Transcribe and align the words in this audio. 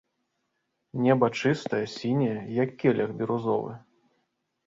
Неба 1.07 1.27
чыстае, 1.41 1.83
сіняе, 1.97 2.39
як 2.63 2.69
келіх 2.85 3.09
бірузовы. 3.19 3.73